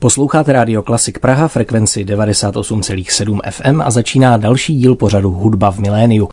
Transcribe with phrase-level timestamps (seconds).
[0.00, 6.28] Posloucháte Radio Klasik Praha, frekvenci 98,7 FM a začíná další díl pořadu Hudba v miléniu.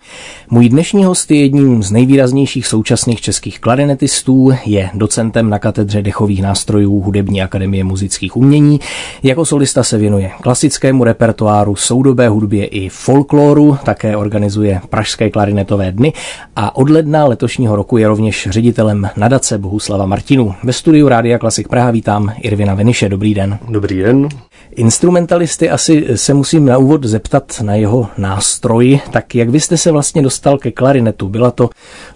[0.49, 6.41] Můj dnešní host je jedním z nejvýraznějších současných českých klarinetistů, je docentem na katedře dechových
[6.41, 8.80] nástrojů Hudební akademie muzických umění.
[9.23, 16.13] Jako solista se věnuje klasickému repertoáru, soudobé hudbě i folkloru, také organizuje Pražské klarinetové dny
[16.55, 20.55] a od ledna letošního roku je rovněž ředitelem nadace Bohuslava Martinu.
[20.63, 23.09] Ve studiu Rádia Klasik Praha vítám Irvina Veniše.
[23.09, 23.56] Dobrý den.
[23.70, 24.29] Dobrý den.
[24.75, 28.99] Instrumentalisty asi se musím na úvod zeptat na jeho nástroj.
[29.11, 31.29] Tak jak vy jste se vlastně dostal ke klarinetu?
[31.29, 31.70] Byla to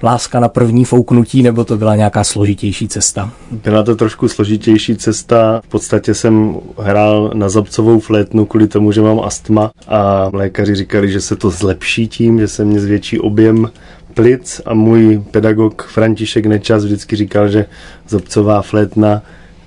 [0.03, 3.31] láska na první fouknutí nebo to byla nějaká složitější cesta?
[3.51, 5.61] Byla to trošku složitější cesta.
[5.65, 11.11] V podstatě jsem hrál na zabcovou flétnu kvůli tomu, že mám astma a lékaři říkali,
[11.11, 13.69] že se to zlepší tím, že se mě zvětší objem
[14.13, 17.65] plic a můj pedagog František Nečas vždycky říkal, že
[18.07, 19.21] zabcová flétna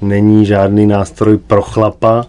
[0.08, 2.27] není žádný nástroj pro chlapa,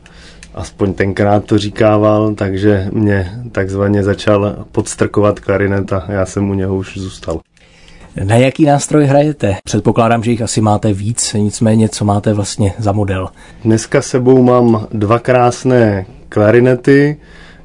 [0.53, 6.75] aspoň tenkrát to říkával, takže mě takzvaně začal podstrkovat klarinet a já jsem u něho
[6.75, 7.39] už zůstal.
[8.23, 9.55] Na jaký nástroj hrajete?
[9.63, 13.29] Předpokládám, že jich asi máte víc, nicméně co máte vlastně za model?
[13.63, 17.17] Dneska sebou mám dva krásné klarinety.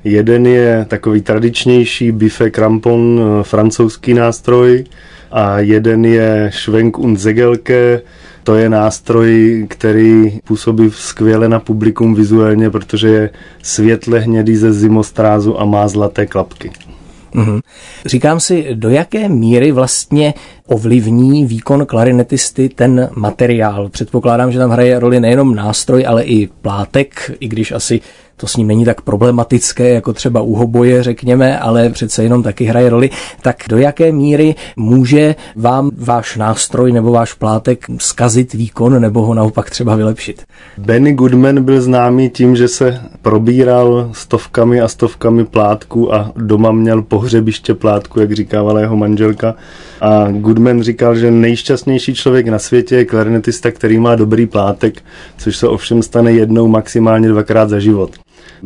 [0.05, 4.84] Jeden je takový tradičnější Bife Crampon, eh, francouzský nástroj,
[5.30, 8.02] a jeden je Schwenk und Zegelke,
[8.44, 13.30] to je nástroj, který působí skvěle na publikum vizuálně, protože je
[13.62, 16.70] světle hnědý ze zimostrázu a má zlaté klapky.
[17.34, 17.61] Mm-hmm.
[18.06, 20.34] Říkám si, do jaké míry vlastně
[20.66, 23.88] ovlivní výkon klarinetisty ten materiál.
[23.88, 28.00] Předpokládám, že tam hraje roli nejenom nástroj, ale i plátek, i když asi
[28.41, 32.64] to s ním není tak problematické, jako třeba u hoboje, řekněme, ale přece jenom taky
[32.64, 33.10] hraje roli,
[33.42, 39.34] tak do jaké míry může vám váš nástroj nebo váš plátek zkazit výkon nebo ho
[39.34, 40.42] naopak třeba vylepšit?
[40.78, 47.02] Benny Goodman byl známý tím, že se probíral stovkami a stovkami plátků a doma měl
[47.02, 49.55] pohřebiště plátku, jak říkávala jeho manželka.
[50.01, 55.02] A Goodman říkal, že nejšťastnější člověk na světě je klarinetista, který má dobrý plátek,
[55.39, 58.11] což se ovšem stane jednou, maximálně dvakrát za život.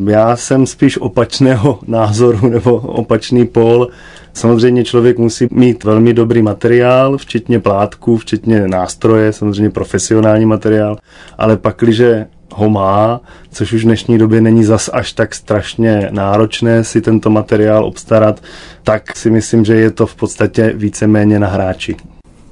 [0.06, 3.88] Já jsem spíš opačného názoru nebo opačný pól.
[4.32, 10.96] Samozřejmě člověk musí mít velmi dobrý materiál, včetně plátků, včetně nástroje, samozřejmě profesionální materiál,
[11.38, 16.84] ale pakliže ho má, což už v dnešní době není zas až tak strašně náročné
[16.84, 18.40] si tento materiál obstarat,
[18.82, 21.96] tak si myslím, že je to v podstatě víceméně na hráči.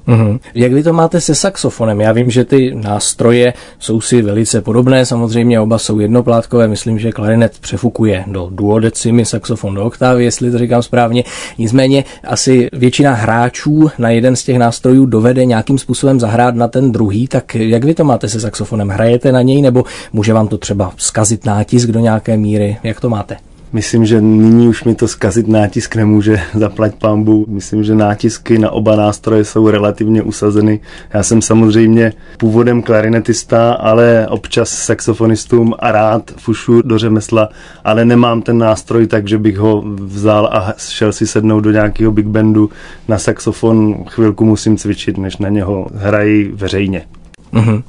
[0.07, 0.39] Mm-hmm.
[0.55, 2.01] Jak vy to máte se saxofonem?
[2.01, 7.11] Já vím, že ty nástroje jsou si velice podobné, samozřejmě oba jsou jednoplátkové, myslím, že
[7.11, 11.23] klarinet přefukuje do duodecimy, saxofon do oktávy, jestli to říkám správně.
[11.57, 16.91] Nicméně asi většina hráčů na jeden z těch nástrojů dovede nějakým způsobem zahrát na ten
[16.91, 18.89] druhý, tak jak vy to máte se saxofonem?
[18.89, 19.83] Hrajete na něj nebo
[20.13, 22.77] může vám to třeba zkazit nátisk do nějaké míry?
[22.83, 23.37] Jak to máte?
[23.73, 27.45] Myslím, že nyní už mi to zkazit nátisk nemůže, zaplať pambu.
[27.49, 30.79] Myslím, že nátisky na oba nástroje jsou relativně usazeny.
[31.13, 37.49] Já jsem samozřejmě původem klarinetista, ale občas saxofonistům a rád fušu do řemesla,
[37.83, 42.11] ale nemám ten nástroj tak, že bych ho vzal a šel si sednout do nějakého
[42.11, 42.69] big bandu.
[43.07, 47.05] Na saxofon chvilku musím cvičit, než na něho hrají veřejně.
[47.53, 47.83] Mm-hmm.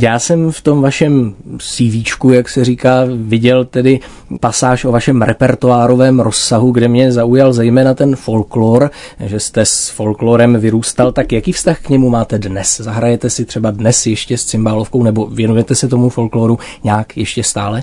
[0.00, 4.00] Já jsem v tom vašem CVčku, jak se říká, viděl tedy
[4.40, 8.90] pasáž o vašem repertoárovém rozsahu, kde mě zaujal zejména ten folklor,
[9.26, 12.80] že jste s folklorem vyrůstal, tak jaký vztah k němu máte dnes?
[12.80, 17.82] Zahrajete si třeba dnes ještě s cymbálovkou nebo věnujete se tomu folkloru nějak ještě stále?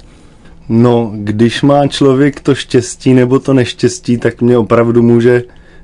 [0.70, 5.44] No, když má člověk to štěstí nebo to neštěstí, tak mě opravdu může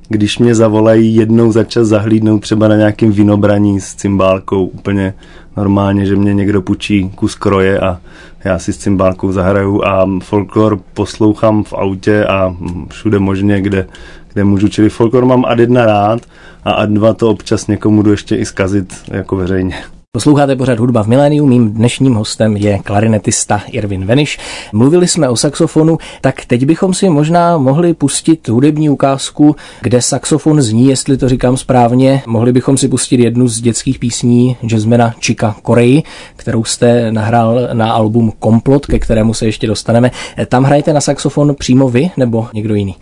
[0.09, 5.13] když mě zavolají jednou za čas zahlídnout třeba na nějakým vinobraní s cymbálkou úplně
[5.57, 7.99] normálně, že mě někdo půjčí kus kroje a
[8.43, 12.55] já si s cymbálkou zahraju a folklor poslouchám v autě a
[12.89, 13.87] všude možně, kde,
[14.33, 14.67] kde můžu.
[14.67, 16.21] Čili folklor mám ad jedna rád
[16.63, 19.75] a ad dva to občas někomu jdu ještě i zkazit jako veřejně.
[20.17, 24.39] Posloucháte pořád hudba v miléniu, mým dnešním hostem je klarinetista Irvin Veniš.
[24.73, 30.61] Mluvili jsme o saxofonu, tak teď bychom si možná mohli pustit hudební ukázku, kde saxofon
[30.61, 32.23] zní, jestli to říkám správně.
[32.27, 36.03] Mohli bychom si pustit jednu z dětských písní jazzmena Chika Korei,
[36.35, 40.11] kterou jste nahrál na album Komplot, ke kterému se ještě dostaneme.
[40.47, 42.95] Tam hrajete na saxofon přímo vy nebo někdo jiný?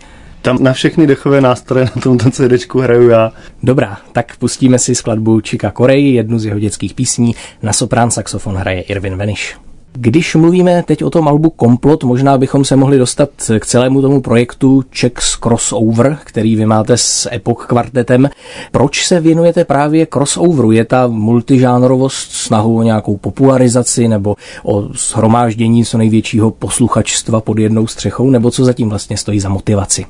[0.46, 3.32] Tam na všechny dechové nástroje na tomto CD hraju já.
[3.62, 7.34] Dobrá, tak pustíme si skladbu Chika Korei, jednu z jeho dětských písní.
[7.62, 9.56] Na soprán saxofon hraje Irvin Veniš.
[9.92, 14.20] Když mluvíme teď o tom albu Komplot, možná bychom se mohli dostat k celému tomu
[14.20, 18.28] projektu Checks Crossover, který vy máte s Epoch kvartetem.
[18.70, 20.72] Proč se věnujete právě crossoveru?
[20.72, 27.86] Je ta multižánrovost snahu o nějakou popularizaci nebo o shromáždění co největšího posluchačstva pod jednou
[27.86, 30.06] střechou, nebo co zatím vlastně stojí za motivaci?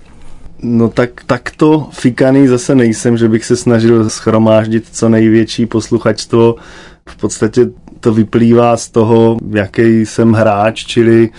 [0.62, 6.54] No tak takto fikaný zase nejsem, že bych se snažil schromáždit co největší posluchačstvo.
[7.08, 7.66] V podstatě
[8.00, 11.30] to vyplývá z toho, jaký jsem hráč, čili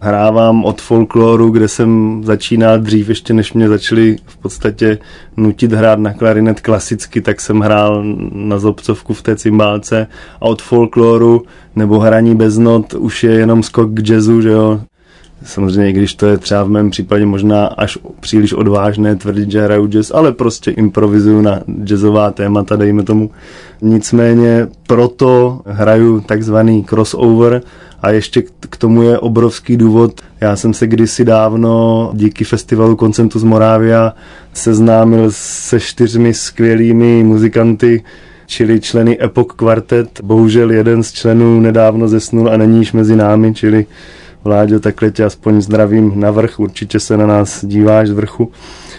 [0.00, 4.98] hrávám od folkloru, kde jsem začínal dřív, ještě než mě začali v podstatě
[5.36, 10.06] nutit hrát na klarinet klasicky, tak jsem hrál na zobcovku v té cymbálce
[10.40, 11.42] a od folkloru
[11.76, 14.80] nebo hraní bez not už je jenom skok k jazzu, že jo.
[15.44, 19.86] Samozřejmě, když to je třeba v mém případě možná až příliš odvážné tvrdit, že hraju
[19.86, 23.30] jazz, ale prostě improvizuju na jazzová témata, dejme tomu.
[23.82, 27.62] Nicméně proto hraju takzvaný crossover
[28.02, 30.20] a ještě k tomu je obrovský důvod.
[30.40, 34.12] Já jsem se kdysi dávno díky festivalu Koncentus Moravia
[34.52, 38.04] seznámil se čtyřmi skvělými muzikanty,
[38.46, 40.20] čili členy Epoch Quartet.
[40.22, 43.86] Bohužel jeden z členů nedávno zesnul a není již mezi námi, čili
[44.44, 48.52] Vláďo, takhle tě aspoň zdravím na vrch, určitě se na nás díváš z vrchu.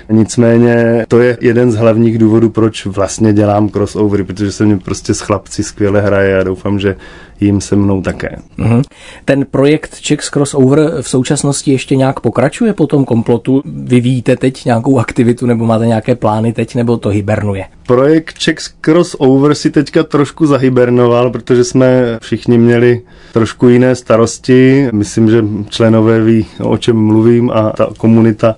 [0.10, 5.14] Nicméně to je jeden z hlavních důvodů, proč vlastně dělám crossovery, protože se mě prostě
[5.14, 6.96] s chlapci skvěle hraje a doufám, že
[7.40, 8.38] jim se mnou také.
[8.60, 8.82] Mm-hmm.
[9.26, 13.62] Ten projekt Checks Crossover v současnosti ještě nějak pokračuje po tom komplotu?
[13.66, 17.66] Vyvíjíte teď nějakou aktivitu nebo máte nějaké plány teď, nebo to hibernuje?
[17.88, 23.02] Projekt Checks Crossover si teďka trošku zahibernoval, protože jsme všichni měli
[23.34, 24.90] trošku jiné starosti.
[24.92, 28.56] Myslím, že členové ví, o čem mluvím a ta komunita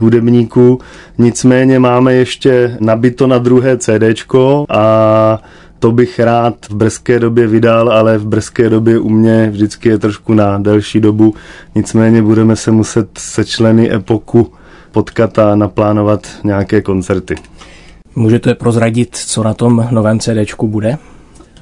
[0.00, 0.80] hudebníků.
[1.18, 5.42] Nicméně máme ještě nabito na druhé CDčko a
[5.86, 9.98] to bych rád v brzké době vydal, ale v brzké době u mě vždycky je
[9.98, 11.34] trošku na delší dobu.
[11.74, 14.52] Nicméně budeme se muset se členy epoku
[14.92, 17.34] potkat a naplánovat nějaké koncerty.
[18.16, 20.98] Můžete prozradit, co na tom novém CDčku bude?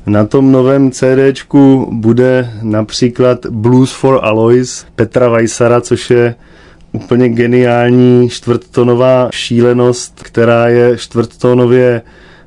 [0.06, 6.34] Na tom novém CDčku bude například Blues for Alois Petra Weissara, což je
[6.92, 12.02] úplně geniální čtvrttonová šílenost, která je čtvrttonově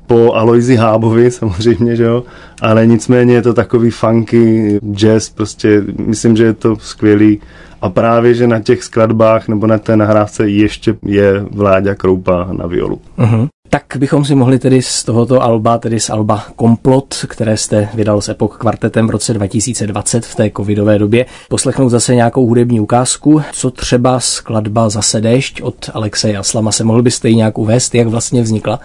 [0.08, 2.24] po Aloizi Hábovi samozřejmě, že jo,
[2.62, 7.42] ale nicméně je to takový funky jazz, prostě myslím, že je to skvělý
[7.82, 12.68] a právě, že na těch skladbách nebo na té nahrávce ještě je Vláďa Kroupa na
[12.68, 13.02] violu.
[13.18, 13.48] Uh-huh.
[13.70, 18.22] Tak bychom si mohli tedy z tohoto alba, tedy z alba Komplot, které jste vydal
[18.22, 23.42] s Epoch kvartetem v roce 2020 v té covidové době, poslechnout zase nějakou hudební ukázku,
[23.54, 28.08] co třeba skladba Zase déšť od Alexeje Aslama se mohl byste ji nějak uvést, jak
[28.08, 28.80] vlastně vznikla?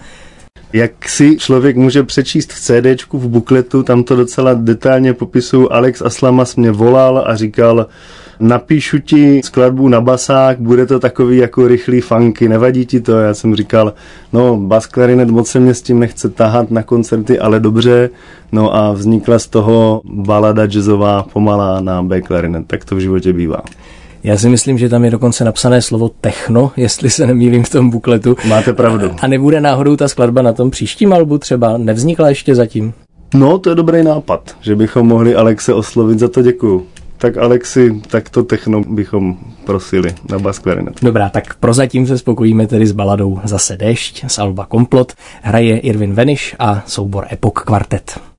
[0.73, 5.71] Jak si člověk může přečíst v CDčku, v bukletu, tam to docela detailně popisuju.
[5.71, 7.87] Alex Aslamas mě volal a říkal,
[8.39, 13.19] napíšu ti skladbu na basák, bude to takový jako rychlý funky, nevadí ti to?
[13.19, 13.93] Já jsem říkal,
[14.33, 18.09] no bas klarinet moc se mě s tím nechce tahat na koncerty, ale dobře.
[18.51, 23.33] No a vznikla z toho balada jazzová pomalá na B klarinet, tak to v životě
[23.33, 23.61] bývá.
[24.23, 27.89] Já si myslím, že tam je dokonce napsané slovo techno, jestli se nemýlím v tom
[27.89, 28.35] bukletu.
[28.47, 29.11] Máte pravdu.
[29.21, 31.77] A nebude náhodou ta skladba na tom příštím albu třeba?
[31.77, 32.93] Nevznikla ještě zatím?
[33.33, 36.85] No, to je dobrý nápad, že bychom mohli Alexe oslovit, za to děkuju.
[37.17, 40.93] Tak Alexi, tak to techno bychom prosili na bas klarinet.
[41.01, 45.13] Dobrá, tak prozatím se spokojíme tedy s baladou Zase dešť z Alba Komplot.
[45.41, 48.32] Hraje Irvin Veniš a soubor Epoch Quartet.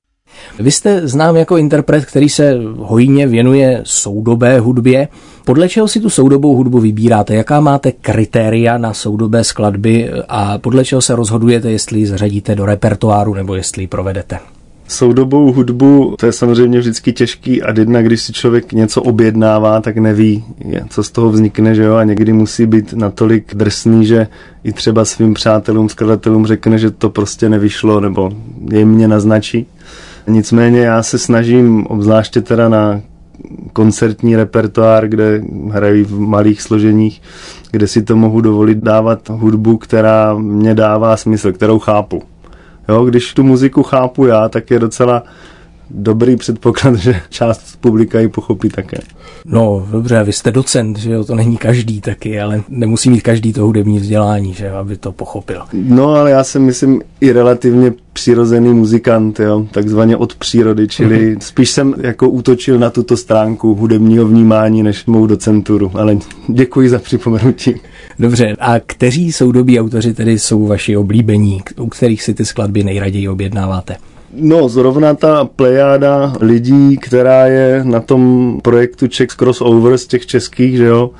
[0.59, 5.07] Vy jste znám jako interpret, který se hojně věnuje soudobé hudbě.
[5.45, 7.35] Podle čeho si tu soudobou hudbu vybíráte?
[7.35, 12.65] Jaká máte kritéria na soudobé skladby a podle čeho se rozhodujete, jestli ji zařadíte do
[12.65, 14.39] repertoáru nebo jestli ji provedete?
[14.87, 19.97] Soudobou hudbu, to je samozřejmě vždycky těžký a jedna, když si člověk něco objednává, tak
[19.97, 20.43] neví,
[20.89, 24.27] co z toho vznikne, že jo, a někdy musí být natolik drsný, že
[24.63, 28.31] i třeba svým přátelům, skladatelům řekne, že to prostě nevyšlo, nebo
[28.73, 29.65] jim mě naznačí.
[30.27, 33.01] Nicméně já se snažím, obzvláště teda na
[33.73, 35.41] koncertní repertoár, kde
[35.71, 37.21] hrají v malých složeních,
[37.71, 42.23] kde si to mohu dovolit dávat hudbu, která mě dává smysl, kterou chápu.
[42.89, 45.23] Jo, když tu muziku chápu já, tak je docela
[45.89, 48.97] dobrý předpoklad, že část publika ji pochopí také.
[49.45, 53.53] No, dobře, vy jste docent, že jo, to není každý taky, ale nemusí mít každý
[53.53, 55.61] to hudební vzdělání, že jo, aby to pochopil.
[55.73, 61.39] No, ale já jsem, myslím, i relativně přirozený muzikant, jo, takzvaně od přírody, čili mm-hmm.
[61.39, 66.99] spíš jsem jako útočil na tuto stránku hudebního vnímání než mou docenturu, ale děkuji za
[66.99, 67.75] připomenutí.
[68.19, 73.29] Dobře, a kteří soudobí autoři tedy jsou vaši oblíbení, u kterých si ty skladby nejraději
[73.29, 73.97] objednáváte?
[74.37, 80.77] No, zrovna ta plejáda lidí, která je na tom projektu Czech Crossover z těch českých,
[80.77, 81.11] že jo,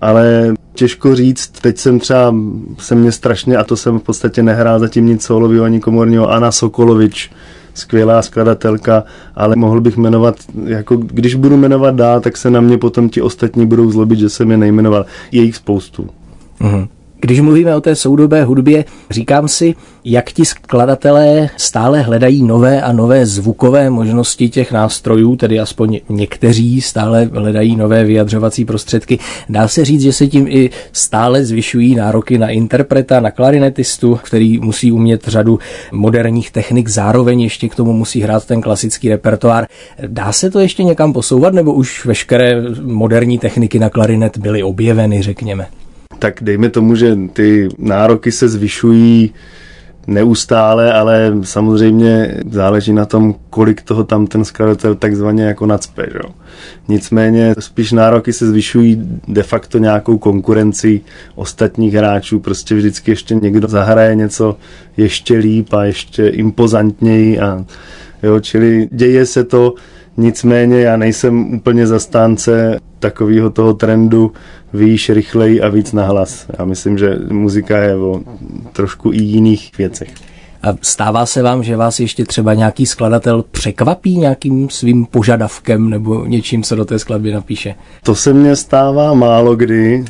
[0.00, 2.34] ale těžko říct, teď jsem třeba,
[2.78, 6.52] se mě strašně, a to jsem v podstatě nehrál zatím nic solového ani komorního, Anna
[6.52, 7.30] Sokolovič,
[7.74, 12.78] skvělá skladatelka, ale mohl bych jmenovat, jako když budu jmenovat dál, tak se na mě
[12.78, 15.06] potom ti ostatní budou zlobit, že jsem je nejmenoval.
[15.32, 16.08] Je jich spoustu.
[16.60, 16.88] Mm-hmm.
[17.24, 19.74] Když mluvíme o té soudobé hudbě, říkám si,
[20.04, 26.80] jak ti skladatelé stále hledají nové a nové zvukové možnosti těch nástrojů, tedy aspoň někteří
[26.80, 29.18] stále hledají nové vyjadřovací prostředky.
[29.48, 34.58] Dá se říct, že se tím i stále zvyšují nároky na interpreta, na klarinetistu, který
[34.58, 35.58] musí umět řadu
[35.92, 39.66] moderních technik, zároveň ještě k tomu musí hrát ten klasický repertoár.
[40.06, 45.22] Dá se to ještě někam posouvat, nebo už veškeré moderní techniky na klarinet byly objeveny,
[45.22, 45.66] řekněme?
[46.22, 49.34] Tak dejme tomu, že ty nároky se zvyšují
[50.06, 56.06] neustále, ale samozřejmě záleží na tom, kolik toho tam ten skladatel takzvaně jako nacpe.
[56.12, 56.18] Že?
[56.88, 61.00] Nicméně spíš nároky se zvyšují de facto nějakou konkurencí
[61.34, 62.40] ostatních hráčů.
[62.40, 64.56] Prostě vždycky ještě někdo zahraje něco
[64.96, 67.40] ještě líp a ještě impozantněji.
[67.40, 67.64] A,
[68.22, 69.74] jo, čili děje se to,
[70.16, 74.32] nicméně já nejsem úplně zastánce takového toho trendu
[74.74, 76.46] výš, rychleji a víc nahlas.
[76.58, 78.20] Já myslím, že muzika je o
[78.72, 80.14] trošku i jiných věcech.
[80.62, 86.24] A stává se vám, že vás ještě třeba nějaký skladatel překvapí nějakým svým požadavkem nebo
[86.24, 87.74] něčím, co do té skladby napíše?
[88.02, 90.04] To se mně stává málo kdy.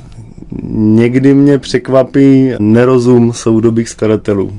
[0.72, 4.52] Někdy mě překvapí nerozum soudobých skladatelů.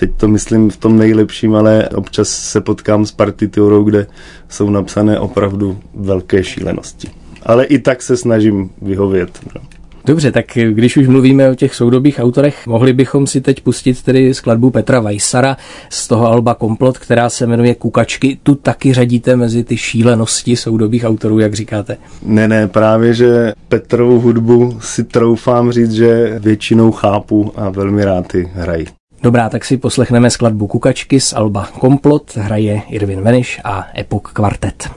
[0.00, 4.06] Teď to myslím v tom nejlepším, ale občas se potkám s partiturou, kde
[4.48, 7.08] jsou napsané opravdu velké šílenosti
[7.42, 9.38] ale i tak se snažím vyhovět.
[9.54, 9.60] No.
[10.08, 14.34] Dobře, tak když už mluvíme o těch soudobých autorech, mohli bychom si teď pustit tedy
[14.34, 15.56] skladbu Petra Vajsara
[15.90, 18.38] z toho alba Komplot, která se jmenuje Kukačky.
[18.42, 21.96] Tu taky řadíte mezi ty šílenosti soudobých autorů, jak říkáte?
[22.22, 28.26] Ne, ne, právě, že Petrovu hudbu si troufám říct, že většinou chápu a velmi rád
[28.26, 28.86] ty hrají.
[29.22, 34.90] Dobrá, tak si poslechneme skladbu Kukačky z alba Komplot, hraje Irvin Veniš a Epok Kvartet.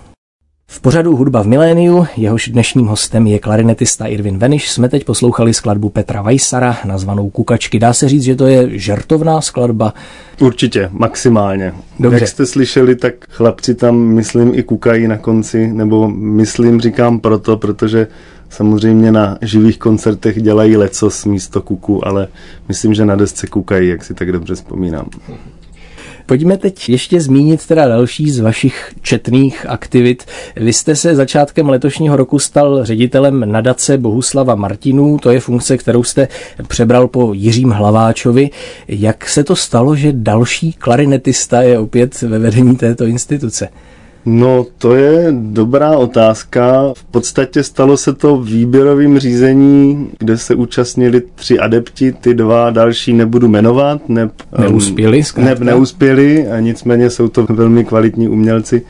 [0.73, 5.53] V pořadu Hudba v miléniu, jehož dnešním hostem je klarinetista Irvin Veniš, jsme teď poslouchali
[5.53, 7.79] skladbu Petra Vajsara, nazvanou Kukačky.
[7.79, 9.93] Dá se říct, že to je žertovná skladba?
[10.39, 11.73] Určitě, maximálně.
[11.99, 12.19] Dobře.
[12.19, 17.57] Jak jste slyšeli, tak chlapci tam, myslím, i kukají na konci, nebo myslím, říkám proto,
[17.57, 18.07] protože
[18.49, 22.27] samozřejmě na živých koncertech dělají lecos místo kuku, ale
[22.67, 25.09] myslím, že na desce kukají, jak si tak dobře vzpomínám.
[26.31, 30.25] Pojďme teď ještě zmínit teda další z vašich četných aktivit.
[30.55, 36.03] Vy jste se začátkem letošního roku stal ředitelem nadace Bohuslava Martinů, to je funkce, kterou
[36.03, 36.27] jste
[36.67, 38.49] přebral po Jiřím Hlaváčovi.
[38.87, 43.69] Jak se to stalo, že další klarinetista je opět ve vedení této instituce?
[44.25, 46.93] No, to je dobrá otázka.
[46.95, 53.13] V podstatě stalo se to výběrovým řízení, kde se účastnili tři adepti, ty dva další
[53.13, 54.09] nebudu jmenovat.
[54.09, 58.81] Ne, neuspěli, ne, neuspěli, a nicméně jsou to velmi kvalitní umělci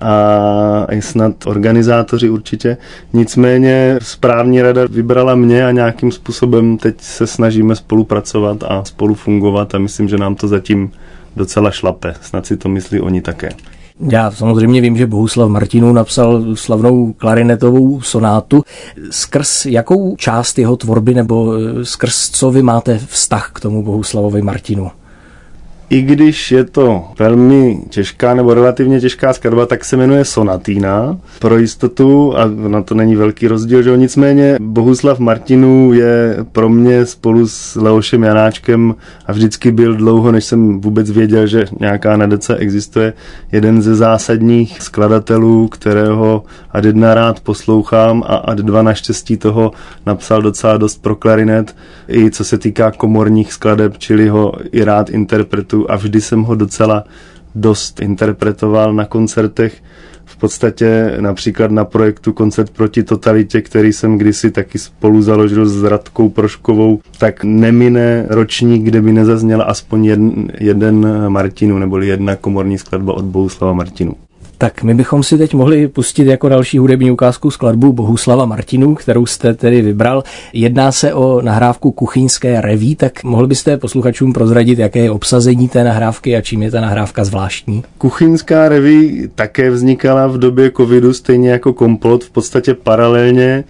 [0.00, 2.76] a i snad organizátoři určitě.
[3.12, 9.74] Nicméně správní rada vybrala mě a nějakým způsobem teď se snažíme spolupracovat a spolu fungovat
[9.74, 10.90] a myslím, že nám to zatím
[11.36, 12.14] docela šlape.
[12.20, 13.48] Snad si to myslí oni také.
[14.00, 18.62] Já samozřejmě vím, že Bohuslav Martinů napsal slavnou klarinetovou sonátu.
[19.10, 24.42] Skrz jakou část jeho tvorby nebo eh, skrz co vy máte vztah k tomu Bohuslavovi
[24.42, 24.90] Martinu?
[25.90, 31.18] I když je to velmi těžká nebo relativně těžká skladba, tak se jmenuje Sonatína.
[31.38, 37.06] Pro jistotu a na to není velký rozdíl, že nicméně Bohuslav Martinů je pro mě
[37.06, 38.94] spolu s Leošem Janáčkem
[39.26, 43.12] a vždycky byl dlouho, než jsem vůbec věděl, že nějaká nadace existuje,
[43.52, 49.72] jeden ze zásadních skladatelů, kterého ad jedna rád poslouchám a ad dva naštěstí toho
[50.06, 51.76] napsal docela dost pro klarinet,
[52.08, 56.54] i co se týká komorních skladeb, čili ho i rád interpretuju a vždy jsem ho
[56.54, 57.04] docela
[57.54, 59.82] dost interpretoval na koncertech.
[60.24, 65.82] V podstatě například na projektu Koncert proti totalitě, který jsem kdysi taky spolu založil s
[65.82, 72.78] Radkou Proškovou, tak nemine ročník, kde by nezazněl aspoň jeden, jeden Martinu, nebo jedna komorní
[72.78, 74.14] skladba od Bohuslava Martinu.
[74.64, 79.26] Tak my bychom si teď mohli pustit jako další hudební ukázku skladbu Bohuslava Martinů, kterou
[79.26, 80.24] jste tedy vybral.
[80.52, 85.84] Jedná se o nahrávku kuchyňské reví, tak mohl byste posluchačům prozradit, jaké je obsazení té
[85.84, 87.84] nahrávky a čím je ta nahrávka zvláštní?
[87.98, 93.64] Kuchyňská reví také vznikala v době covidu, stejně jako komplot, v podstatě paralelně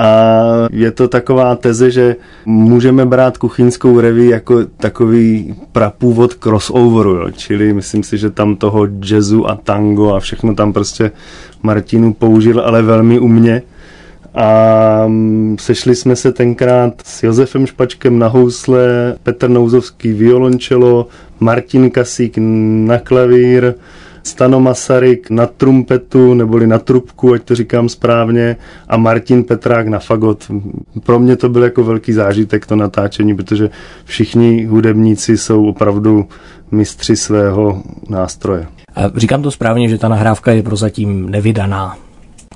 [0.00, 2.16] A je to taková teze, že
[2.46, 7.30] můžeme brát kuchyňskou reví jako takový prapůvod crossoveru, jo.
[7.30, 11.10] čili myslím si, že tam toho jazzu a tango a všechno tam prostě
[11.62, 13.62] Martinu použil, ale velmi umně.
[14.34, 21.06] A mm, sešli jsme se tenkrát s Josefem Špačkem na housle, Petr Nouzovský violončelo,
[21.40, 22.34] Martin Kasík
[22.86, 23.74] na klavír,
[24.22, 28.56] Stano Masaryk na trumpetu, neboli na trubku, ať to říkám správně,
[28.88, 30.50] a Martin Petrák na fagot.
[31.02, 33.70] Pro mě to byl jako velký zážitek to natáčení, protože
[34.04, 36.26] všichni hudebníci jsou opravdu
[36.70, 38.66] mistři svého nástroje.
[38.96, 41.96] A říkám to správně, že ta nahrávka je prozatím nevydaná.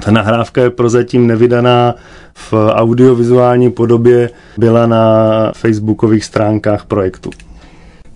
[0.05, 1.95] Ta nahrávka je prozatím nevydaná
[2.35, 7.31] v audiovizuální podobě, byla na facebookových stránkách projektu.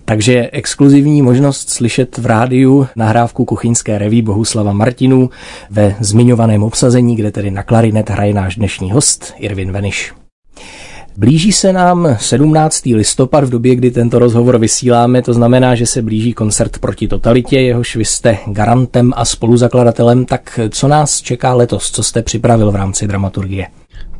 [0.09, 5.29] Takže exkluzivní možnost slyšet v rádiu nahrávku kuchyňské reví Bohuslava Martinů
[5.69, 10.13] ve zmiňovaném obsazení, kde tedy na klarinet hraje náš dnešní host Irvin Veniš.
[11.17, 12.85] Blíží se nám 17.
[12.85, 17.59] listopad v době, kdy tento rozhovor vysíláme, to znamená, že se blíží koncert proti totalitě,
[17.59, 20.25] jehož vy jste garantem a spoluzakladatelem.
[20.25, 21.91] Tak co nás čeká letos?
[21.91, 23.67] Co jste připravil v rámci dramaturgie?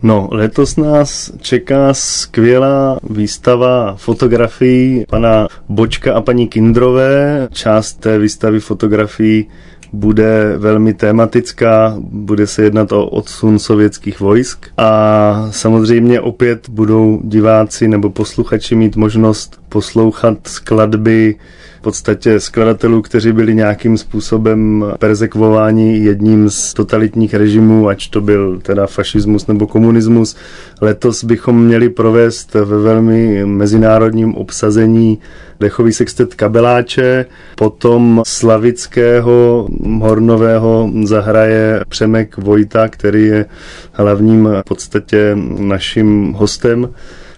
[0.03, 7.47] No, letos nás čeká skvělá výstava fotografií pana Bočka a paní Kindrové.
[7.51, 9.47] Část té výstavy fotografií
[9.93, 17.87] bude velmi tematická, bude se jednat o odsun sovětských vojsk a samozřejmě opět budou diváci
[17.87, 21.35] nebo posluchači mít možnost poslouchat skladby
[21.79, 28.59] v podstatě skladatelů, kteří byli nějakým způsobem persekvováni jedním z totalitních režimů, ať to byl
[28.59, 30.35] teda fašismus nebo komunismus.
[30.81, 35.19] Letos bychom měli provést ve velmi mezinárodním obsazení
[35.59, 39.67] dechový sextet Kabeláče, potom slavického
[40.01, 43.45] hornového zahraje Přemek Vojta, který je
[43.93, 46.89] hlavním v podstatě naším hostem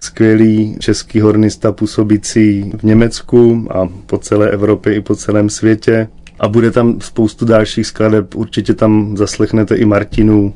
[0.03, 6.07] skvělý český hornista působící v Německu a po celé Evropě i po celém světě.
[6.39, 10.53] A bude tam spoustu dalších skladeb, určitě tam zaslechnete i Martinu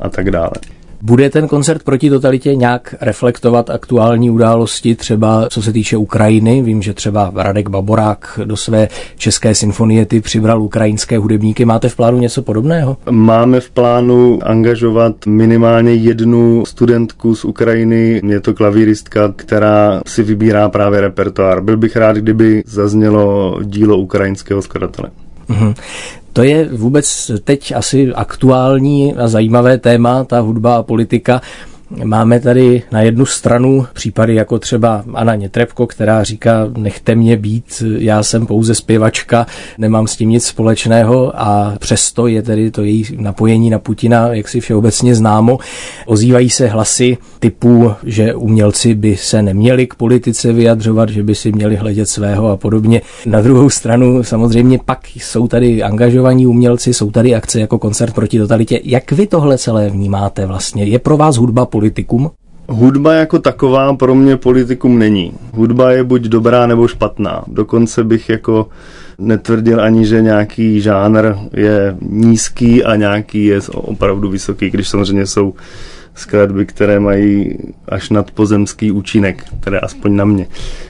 [0.00, 0.77] a tak dále.
[1.02, 6.62] Bude ten koncert proti totalitě nějak reflektovat aktuální události, třeba co se týče Ukrajiny?
[6.62, 11.64] Vím, že třeba Radek Baborák do své české symfonie ty přibral ukrajinské hudebníky.
[11.64, 12.96] Máte v plánu něco podobného?
[13.10, 18.20] Máme v plánu angažovat minimálně jednu studentku z Ukrajiny.
[18.26, 21.60] Je to klavíristka, která si vybírá právě repertoár.
[21.60, 25.10] Byl bych rád, kdyby zaznělo dílo ukrajinského skladatele.
[25.50, 25.74] Mm-hmm.
[26.38, 31.40] To je vůbec teď asi aktuální a zajímavé téma, ta hudba a politika.
[32.04, 37.82] Máme tady na jednu stranu případy jako třeba Anna Nětrebko, která říká, nechte mě být,
[37.98, 39.46] já jsem pouze zpěvačka,
[39.78, 44.48] nemám s tím nic společného a přesto je tedy to její napojení na Putina, jak
[44.48, 45.58] si všeobecně známo.
[46.06, 51.52] Ozývají se hlasy typu, že umělci by se neměli k politice vyjadřovat, že by si
[51.52, 53.00] měli hledět svého a podobně.
[53.26, 58.38] Na druhou stranu samozřejmě pak jsou tady angažovaní umělci, jsou tady akce jako koncert proti
[58.38, 58.80] totalitě.
[58.84, 60.84] Jak vy tohle celé vnímáte vlastně?
[60.84, 62.30] Je pro vás hudba politikum?
[62.68, 65.32] Hudba jako taková pro mě politikum není.
[65.52, 67.44] Hudba je buď dobrá nebo špatná.
[67.46, 68.68] Dokonce bych jako
[69.18, 75.54] netvrdil ani, že nějaký žánr je nízký a nějaký je opravdu vysoký, když samozřejmě jsou
[76.14, 80.46] skladby, které mají až nadpozemský účinek, tedy aspoň na mě.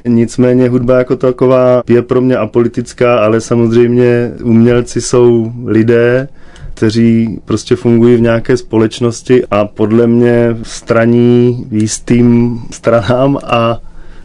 [0.06, 6.28] Nicméně hudba jako taková je pro mě apolitická, ale samozřejmě umělci jsou lidé,
[6.78, 13.78] kteří prostě fungují v nějaké společnosti a podle mě straní jistým stranám a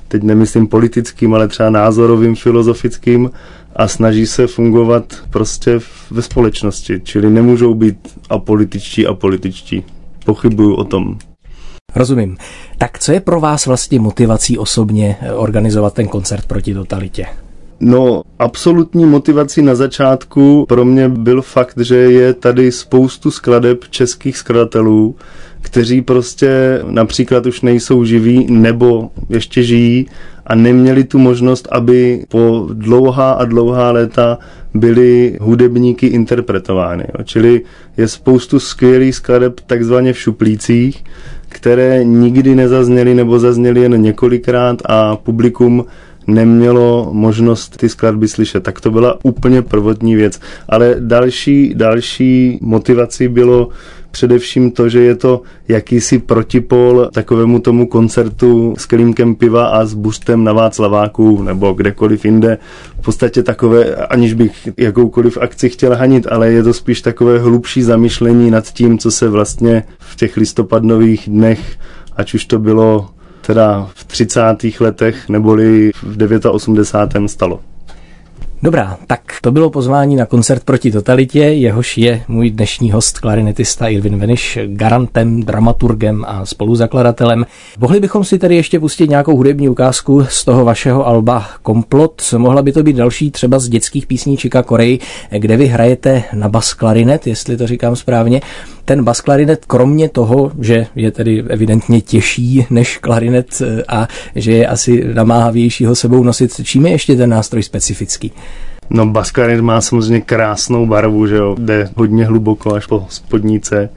[0.07, 3.31] teď nemyslím politickým, ale třeba názorovým, filozofickým
[3.75, 5.79] a snaží se fungovat prostě
[6.11, 9.83] ve společnosti, čili nemůžou být apolitičtí a političtí.
[10.25, 11.17] Pochybuju o tom.
[11.95, 12.37] Rozumím.
[12.77, 17.25] Tak co je pro vás vlastně motivací osobně organizovat ten koncert proti totalitě?
[17.79, 24.38] No, absolutní motivací na začátku pro mě byl fakt, že je tady spoustu skladeb českých
[24.38, 25.15] skladatelů,
[25.62, 30.07] kteří prostě například už nejsou živí nebo ještě žijí
[30.47, 34.38] a neměli tu možnost, aby po dlouhá a dlouhá léta
[34.73, 37.03] byly hudebníky interpretovány.
[37.03, 37.23] Jo.
[37.23, 37.62] Čili
[37.97, 41.03] je spoustu skvělých skladeb takzvaně v šuplících,
[41.49, 45.86] které nikdy nezazněly nebo zazněly jen několikrát a publikum
[46.27, 48.63] nemělo možnost ty skladby slyšet.
[48.63, 50.39] Tak to byla úplně prvotní věc.
[50.69, 53.69] Ale další, další motivací bylo
[54.13, 59.93] především to, že je to jakýsi protipol takovému tomu koncertu s kelímkem piva a s
[59.93, 62.57] buřtem na Václaváku nebo kdekoliv jinde.
[62.99, 67.83] V podstatě takové, aniž bych jakoukoliv akci chtěl hanit, ale je to spíš takové hlubší
[67.83, 71.77] zamyšlení nad tím, co se vlastně v těch listopadnových dnech,
[72.17, 73.09] ať už to bylo
[73.47, 74.41] teda v 30.
[74.79, 77.29] letech neboli v 89.
[77.29, 77.60] stalo.
[78.63, 83.88] Dobrá, tak to bylo pozvání na koncert proti totalitě, jehož je můj dnešní host, klarinetista
[83.88, 87.45] Irvin Veniš, garantem, dramaturgem a spoluzakladatelem.
[87.79, 92.34] Mohli bychom si tady ještě pustit nějakou hudební ukázku z toho vašeho alba Komplot.
[92.38, 96.49] Mohla by to být další třeba z dětských písní Čika Korej, kde vy hrajete na
[96.49, 98.41] bas klarinet, jestli to říkám správně.
[98.85, 104.67] Ten bas klarinet, kromě toho, že je tedy evidentně těžší než klarinet a že je
[104.67, 108.31] asi namáhavější ho sebou nosit, čím je ještě ten nástroj specifický?
[108.89, 113.89] No Baskarit má samozřejmě krásnou barvu, že jo, jde hodně hluboko až po spodnice,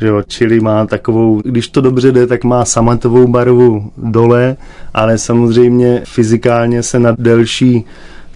[0.00, 4.56] že jo, čili má takovou, když to dobře jde, tak má samatovou barvu dole,
[4.94, 7.84] ale samozřejmě fyzikálně se na delší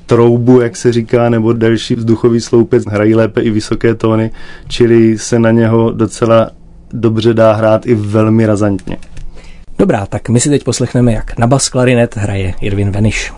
[0.08, 4.30] troubu, jak se říká, nebo delší vzduchový sloupec hrají lépe i vysoké tóny,
[4.68, 6.50] čili se na něho docela
[6.92, 8.96] dobře dá hrát i velmi razantně.
[9.78, 13.32] Dobrá, tak my si teď poslechneme, jak na bas klarinet hraje Irvin Veniš.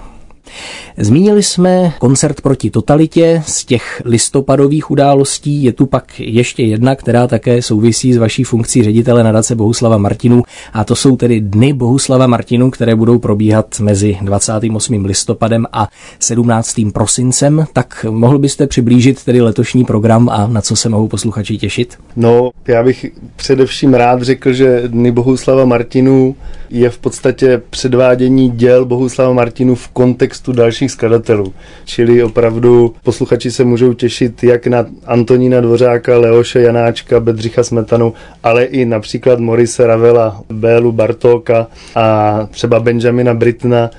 [0.96, 3.42] Zmínili jsme koncert proti totalitě.
[3.46, 8.82] Z těch listopadových událostí je tu pak ještě jedna, která také souvisí s vaší funkcí
[8.82, 10.42] ředitele nadace Bohuslava Martinu.
[10.72, 15.04] A to jsou tedy dny Bohuslava Martinu, které budou probíhat mezi 28.
[15.04, 16.80] listopadem a 17.
[16.92, 17.66] prosincem.
[17.72, 21.98] Tak mohl byste přiblížit tedy letošní program a na co se mohou posluchači těšit?
[22.16, 26.36] No, já bych především rád řekl, že Dny Bohuslava Martinu
[26.70, 31.52] je v podstatě předvádění děl Bohuslava Martinu v kontextu dalších skladatelů.
[31.84, 38.64] Čili opravdu posluchači se můžou těšit jak na Antonína Dvořáka, Leoše Janáčka, Bedřicha Smetanu, ale
[38.64, 43.90] i například Morise Ravela, Bélu Bartóka a třeba Benjamina Britna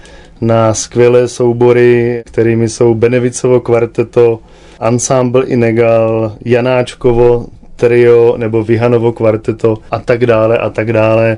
[0.41, 4.39] na skvělé soubory, kterými jsou Benevicovo kvarteto,
[4.79, 7.45] Ensemble Inegal, Janáčkovo,
[7.81, 11.37] trio nebo Vihanovo kvarteto a tak dále a tak dále.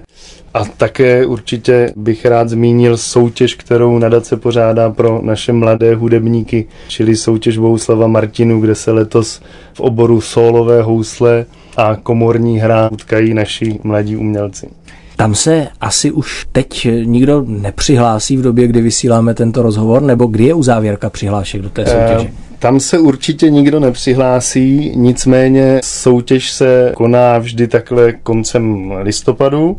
[0.53, 7.15] A také určitě bych rád zmínil soutěž, kterou nadace pořádá pro naše mladé hudebníky, čili
[7.15, 9.41] soutěž Bohuslava Martinu, kde se letos
[9.73, 11.45] v oboru solové housle
[11.77, 14.69] a komorní hra utkají naši mladí umělci.
[15.15, 20.43] Tam se asi už teď nikdo nepřihlásí v době, kdy vysíláme tento rozhovor, nebo kdy
[20.43, 22.31] je uzávěrka přihlášek do té soutěže?
[22.63, 29.77] Tam se určitě nikdo nepřihlásí, nicméně soutěž se koná vždy takhle koncem listopadu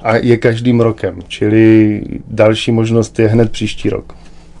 [0.00, 4.14] a je každým rokem, čili další možnost je hned příští rok.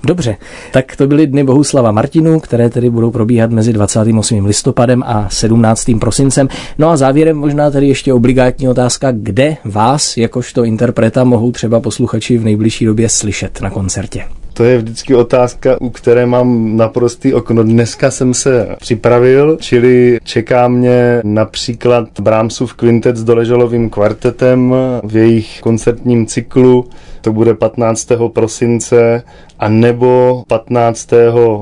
[0.04, 0.36] Dobře,
[0.72, 4.46] tak to byly dny Bohuslava Martinu, které tedy budou probíhat mezi 28.
[4.46, 5.90] listopadem a 17.
[6.00, 6.48] prosincem.
[6.78, 12.38] No a závěrem možná tedy ještě obligátní otázka, kde vás, jakožto interpreta, mohou třeba posluchači
[12.38, 14.39] v nejbližší době slyšet na koncertě?
[14.60, 17.62] To je vždycky otázka, u které mám naprostý okno.
[17.62, 25.60] Dneska jsem se připravil, čili čeká mě například Brahmsův kvintet s doležalovým kvartetem v jejich
[25.60, 26.84] koncertním cyklu.
[27.20, 28.08] To bude 15.
[28.32, 29.22] prosince
[29.58, 31.10] a nebo 15.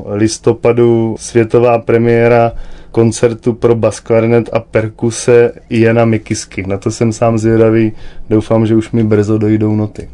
[0.07, 2.53] listopadu světová premiéra
[2.91, 6.67] koncertu pro bas, klarinet a perkuse Jana Mikisky.
[6.67, 7.93] Na to jsem sám zvědavý,
[8.31, 10.09] doufám, že už mi brzo dojdou noty.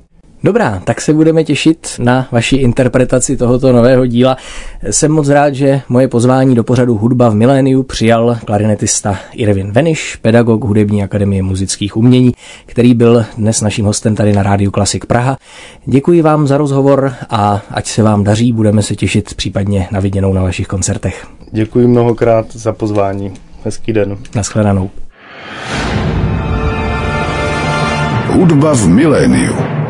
[0.44, 4.37] Dobrá, tak se budeme těšit na vaši interpretaci tohoto nového díla.
[4.90, 10.16] Jsem moc rád, že moje pozvání do pořadu Hudba v miléniu přijal klarinetista Irvin Veniš,
[10.16, 12.33] pedagog Hudební akademie muzických umění,
[12.66, 15.37] který byl dnes naším hostem tady na Rádiu Klasik Praha.
[15.87, 20.33] Děkuji vám za rozhovor a ať se vám daří, budeme se těšit případně na viděnou
[20.33, 21.26] na vašich koncertech.
[21.52, 23.33] Děkuji mnohokrát za pozvání.
[23.64, 24.16] Hezký den.
[24.35, 24.90] Naschledanou.
[28.28, 29.84] Hudba v miléniu.